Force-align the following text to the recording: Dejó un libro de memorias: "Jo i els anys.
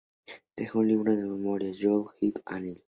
Dejó 0.57 0.79
un 0.79 0.87
libro 0.87 1.15
de 1.15 1.21
memorias: 1.27 1.77
"Jo 1.79 1.95
i 2.21 2.33
els 2.33 2.47
anys. 2.59 2.79